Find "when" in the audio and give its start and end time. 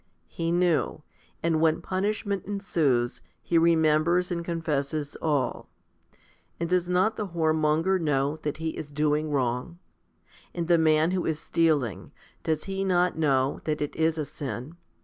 1.61-1.79